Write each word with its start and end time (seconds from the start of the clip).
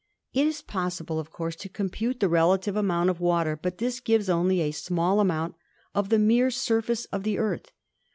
It 0.33 0.47
is 0.47 0.63
possible, 0.63 1.19
of 1.19 1.29
course, 1.29 1.55
to 1.57 1.69
compute 1.69 2.21
the 2.21 2.27
relative 2.27 2.75
amount 2.75 3.11
of 3.11 3.19
water, 3.19 3.55
but 3.61 3.77
this 3.77 3.99
gives 3.99 4.29
only 4.31 4.59
a 4.61 4.71
small 4.71 5.19
amount 5.19 5.53
of 5.93 6.09
the 6.09 6.17
mere 6.17 6.49
surface 6.49 7.05
of 7.11 7.21
the 7.21 7.37
Earth. 7.37 7.71